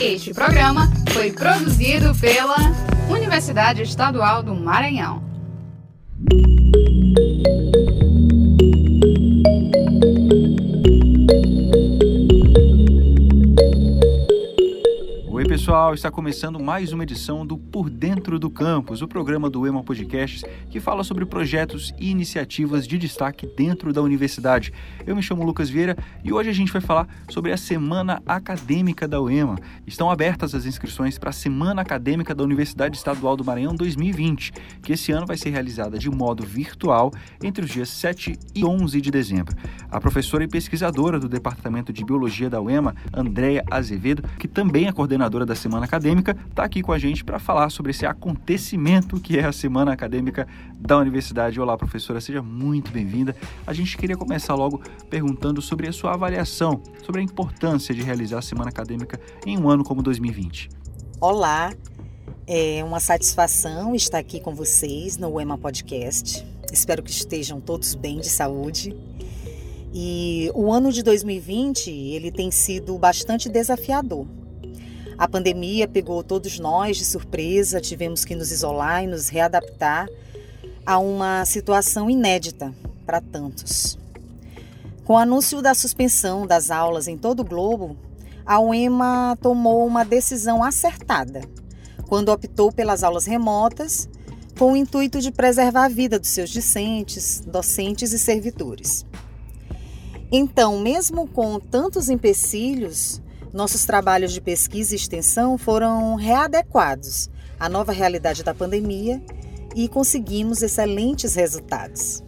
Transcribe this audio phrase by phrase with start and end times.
[0.00, 2.56] Este programa foi produzido pela
[3.10, 5.24] Universidade Estadual do Maranhão.
[15.58, 19.82] Pessoal, está começando mais uma edição do Por Dentro do Campus, o programa do EMA
[19.82, 24.72] Podcasts que fala sobre projetos e iniciativas de destaque dentro da universidade.
[25.04, 29.08] Eu me chamo Lucas Vieira e hoje a gente vai falar sobre a Semana Acadêmica
[29.08, 29.58] da UEMA.
[29.84, 34.92] Estão abertas as inscrições para a Semana Acadêmica da Universidade Estadual do Maranhão 2020, que
[34.92, 39.10] esse ano vai ser realizada de modo virtual entre os dias 7 e 11 de
[39.10, 39.56] dezembro.
[39.90, 44.92] A professora e pesquisadora do Departamento de Biologia da UEMA, Andréa Azevedo, que também é
[44.92, 49.38] coordenadora da Semana Acadêmica, está aqui com a gente para falar sobre esse acontecimento que
[49.38, 50.46] é a Semana Acadêmica
[50.78, 51.58] da Universidade.
[51.58, 53.34] Olá, professora, seja muito bem-vinda.
[53.66, 58.38] A gente queria começar logo perguntando sobre a sua avaliação, sobre a importância de realizar
[58.38, 60.68] a Semana Acadêmica em um ano como 2020.
[61.18, 61.72] Olá,
[62.46, 66.46] é uma satisfação estar aqui com vocês no UEMA Podcast.
[66.70, 68.94] Espero que estejam todos bem de saúde.
[69.94, 74.26] E o ano de 2020 ele tem sido bastante desafiador
[75.18, 80.08] a pandemia pegou todos nós de surpresa, tivemos que nos isolar e nos readaptar
[80.86, 82.72] a uma situação inédita
[83.04, 83.98] para tantos.
[85.04, 87.96] Com o anúncio da suspensão das aulas em todo o globo,
[88.46, 91.42] a UEMA tomou uma decisão acertada
[92.06, 94.08] quando optou pelas aulas remotas
[94.56, 99.04] com o intuito de preservar a vida dos seus discentes, docentes e servidores.
[100.30, 103.20] Então, mesmo com tantos empecilhos,
[103.52, 109.22] nossos trabalhos de pesquisa e extensão foram readequados à nova realidade da pandemia
[109.74, 112.22] e conseguimos excelentes resultados.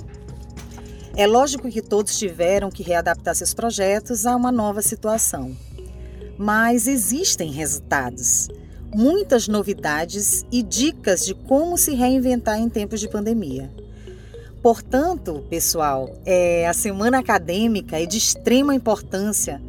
[1.17, 5.57] É lógico que todos tiveram que readaptar seus projetos a uma nova situação,
[6.39, 8.49] mas existem resultados,
[8.95, 13.71] muitas novidades e dicas de como se reinventar em tempos de pandemia.
[14.63, 19.61] Portanto, pessoal, é, a semana acadêmica é de extrema importância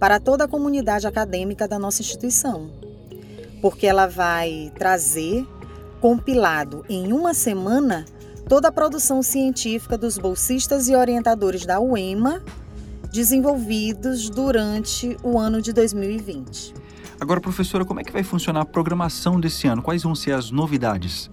[0.00, 2.70] para toda a comunidade acadêmica da nossa instituição,
[3.60, 5.46] porque ela vai trazer,
[6.00, 8.06] compilado em uma semana,
[8.48, 12.42] toda a produção científica dos bolsistas e orientadores da UEMA
[13.12, 16.74] desenvolvidos durante o ano de 2020.
[17.20, 19.82] Agora, professora, como é que vai funcionar a programação desse ano?
[19.82, 21.28] Quais vão ser as novidades?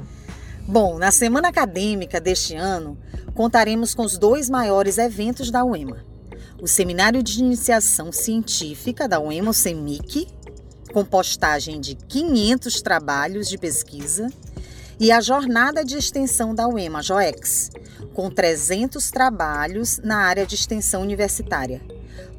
[0.67, 2.97] Bom, na semana acadêmica deste ano,
[3.33, 6.16] contaremos com os dois maiores eventos da UEMA
[6.59, 10.27] o Seminário de Iniciação Científica da UEMA CEMIC,
[10.91, 14.27] com postagem de 500 trabalhos de pesquisa,
[14.99, 17.69] e a Jornada de Extensão da UEMA, JOEX,
[18.13, 21.79] com 300 trabalhos na área de extensão universitária,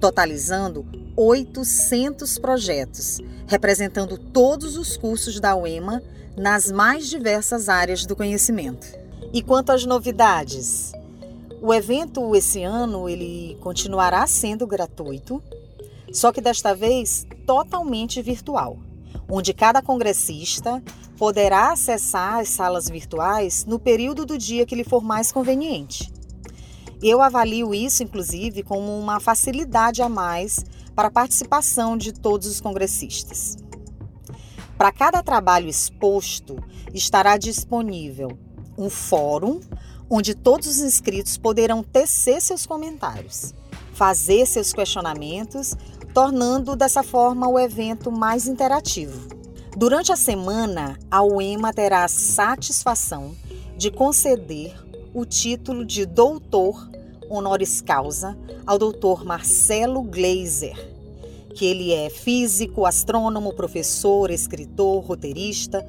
[0.01, 0.85] totalizando
[1.17, 6.03] 800 projetos, representando todos os cursos da UEMA
[6.37, 8.89] nas mais diversas áreas do conhecimento.
[9.33, 10.93] E quanto às novidades?
[11.61, 15.43] O evento esse ano ele continuará sendo gratuito,
[16.13, 18.79] só que desta vez totalmente virtual,
[19.29, 20.81] onde cada congressista
[21.17, 26.13] poderá acessar as salas virtuais no período do dia que lhe for mais conveniente.
[27.03, 30.65] Eu avalio isso, inclusive, como uma facilidade a mais
[30.95, 33.57] para a participação de todos os congressistas.
[34.77, 36.57] Para cada trabalho exposto,
[36.95, 38.39] estará disponível
[38.77, 39.59] um fórum
[40.11, 43.55] onde todos os inscritos poderão tecer seus comentários,
[43.93, 45.75] fazer seus questionamentos,
[46.15, 49.29] tornando dessa forma o evento mais interativo.
[49.77, 53.37] Durante a semana, a UEMA terá a satisfação
[53.77, 54.75] de conceder
[55.15, 56.91] o título de doutor
[57.31, 58.37] honoris causa
[58.67, 60.77] ao doutor Marcelo Gleiser,
[61.55, 65.87] que ele é físico, astrônomo, professor, escritor, roteirista,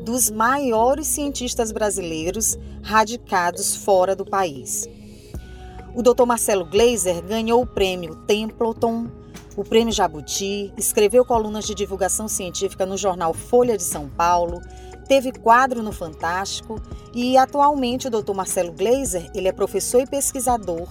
[0.00, 4.88] dos maiores cientistas brasileiros radicados fora do país.
[5.94, 6.24] O Dr.
[6.24, 9.08] Marcelo Gleiser ganhou o prêmio Templeton,
[9.56, 14.60] o prêmio Jabuti, escreveu colunas de divulgação científica no jornal Folha de São Paulo,
[15.08, 16.80] teve quadro no Fantástico
[17.12, 18.32] e atualmente o Dr.
[18.32, 20.88] Marcelo Gleiser, ele é professor e pesquisador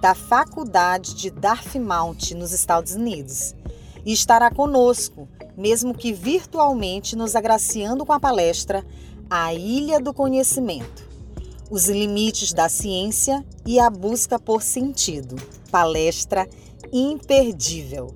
[0.00, 3.54] da Faculdade de Dartmouth nos Estados Unidos
[4.04, 5.28] e estará conosco
[5.60, 8.84] mesmo que virtualmente, nos agraciando com a palestra
[9.28, 11.06] A Ilha do Conhecimento:
[11.70, 15.36] Os Limites da Ciência e a Busca por Sentido.
[15.70, 16.48] Palestra
[16.90, 18.14] imperdível.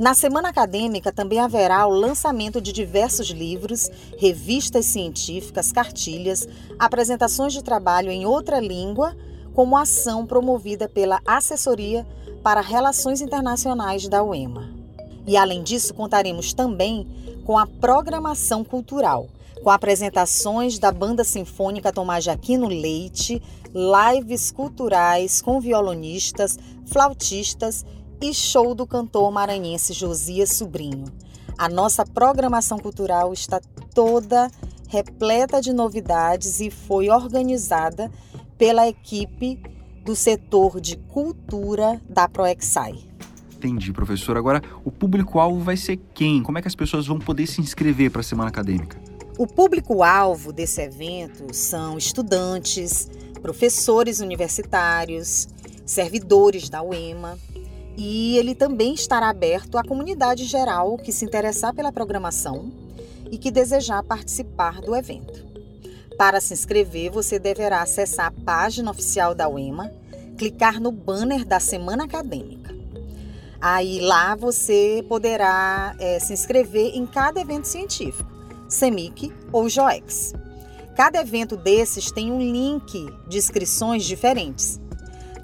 [0.00, 3.88] Na semana acadêmica também haverá o lançamento de diversos livros,
[4.18, 6.48] revistas científicas, cartilhas,
[6.78, 9.14] apresentações de trabalho em outra língua,
[9.54, 12.06] como ação promovida pela Assessoria
[12.42, 14.71] para Relações Internacionais da UEMA.
[15.26, 17.06] E além disso, contaremos também
[17.44, 19.28] com a programação cultural,
[19.62, 23.42] com apresentações da Banda Sinfônica Tomás de Aquino Leite,
[23.72, 27.84] lives culturais com violonistas, flautistas
[28.20, 31.06] e show do cantor maranhense Josias Sobrinho.
[31.56, 33.60] A nossa programação cultural está
[33.94, 34.50] toda
[34.88, 38.10] repleta de novidades e foi organizada
[38.58, 39.60] pela equipe
[40.04, 43.11] do setor de cultura da Proexai.
[43.62, 44.36] Entendi, professor.
[44.36, 46.42] Agora, o público-alvo vai ser quem?
[46.42, 49.00] Como é que as pessoas vão poder se inscrever para a semana acadêmica?
[49.38, 53.08] O público-alvo desse evento são estudantes,
[53.40, 55.48] professores universitários,
[55.86, 57.38] servidores da UEMA,
[57.96, 62.72] e ele também estará aberto à comunidade geral que se interessar pela programação
[63.30, 65.46] e que desejar participar do evento.
[66.18, 69.88] Para se inscrever, você deverá acessar a página oficial da UEMA,
[70.36, 72.61] clicar no banner da semana acadêmica.
[73.62, 78.30] Aí lá você poderá é, se inscrever em cada evento científico,
[78.68, 80.34] CEMIC ou JOEX.
[80.96, 84.82] Cada evento desses tem um link de inscrições diferentes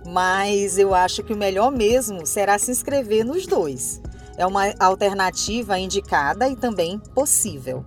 [0.09, 4.01] mas eu acho que o melhor mesmo será se inscrever nos dois.
[4.37, 7.85] É uma alternativa indicada e também possível.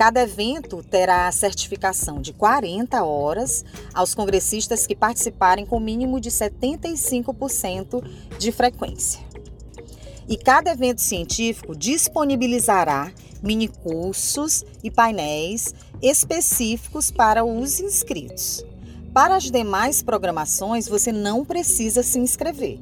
[0.00, 3.62] Cada evento terá a certificação de 40 horas
[3.92, 8.02] aos congressistas que participarem com mínimo de 75%
[8.38, 9.20] de frequência.
[10.26, 13.12] E cada evento científico disponibilizará
[13.42, 18.64] minicursos e painéis específicos para os inscritos.
[19.12, 22.80] Para as demais programações, você não precisa se inscrever.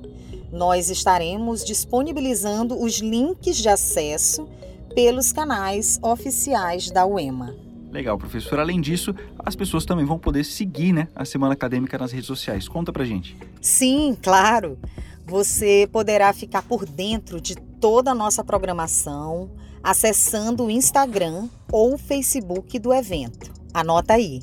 [0.52, 4.48] Nós estaremos disponibilizando os links de acesso
[4.94, 7.54] pelos canais oficiais da UEMA.
[7.90, 8.58] Legal, professor.
[8.60, 12.68] Além disso, as pessoas também vão poder seguir né, a Semana Acadêmica nas redes sociais.
[12.68, 13.36] Conta pra gente.
[13.60, 14.78] Sim, claro.
[15.26, 19.50] Você poderá ficar por dentro de toda a nossa programação
[19.82, 23.50] acessando o Instagram ou o Facebook do evento.
[23.72, 24.40] Anota aí,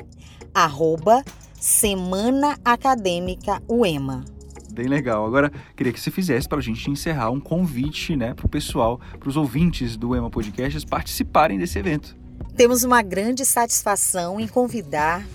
[0.53, 1.23] arroba
[1.59, 4.34] Semana Acadêmica UEMA.
[4.75, 5.25] Bem legal.
[5.25, 8.99] Agora, queria que você fizesse para a gente encerrar um convite né, para o pessoal,
[9.17, 12.13] para os ouvintes do UEMA Podcasts participarem desse evento.
[12.57, 15.25] Temos uma grande satisfação em convidar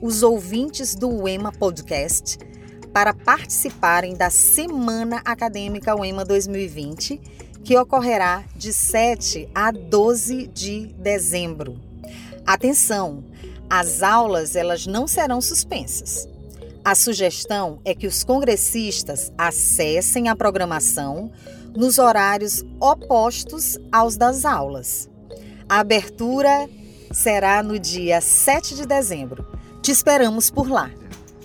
[0.00, 2.38] os ouvintes do UEMA Podcast
[2.92, 7.20] para participarem da Semana Acadêmica UEMA 2020,
[7.62, 11.78] que ocorrerá de 7 a 12 de dezembro.
[12.46, 13.22] Atenção!
[13.68, 16.27] As aulas elas não serão suspensas.
[16.88, 21.30] A sugestão é que os congressistas acessem a programação
[21.76, 25.06] nos horários opostos aos das aulas.
[25.68, 26.66] A abertura
[27.12, 29.46] será no dia 7 de dezembro.
[29.82, 30.90] Te esperamos por lá.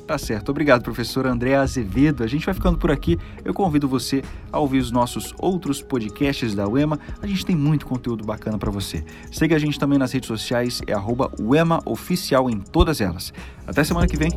[0.07, 0.47] Tá certo.
[0.47, 2.23] Obrigado, professor André Azevedo.
[2.23, 3.19] A gente vai ficando por aqui.
[3.43, 6.97] Eu convido você a ouvir os nossos outros podcasts da UEMA.
[7.21, 9.03] A gente tem muito conteúdo bacana para você.
[9.29, 13.33] Siga a gente também nas redes sociais, é arroba UEMA Oficial em todas elas.
[13.67, 14.29] Até semana que vem.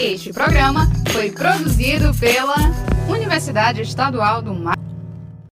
[0.00, 2.56] Este programa foi produzido pela
[3.08, 4.83] Universidade Estadual do Mar.